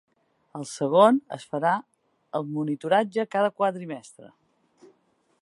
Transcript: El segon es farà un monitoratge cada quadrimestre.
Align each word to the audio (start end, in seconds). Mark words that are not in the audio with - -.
El 0.59 0.63
segon 0.69 1.19
es 1.37 1.45
farà 1.51 1.73
un 2.41 2.49
monitoratge 2.57 3.27
cada 3.37 3.53
quadrimestre. 3.61 4.35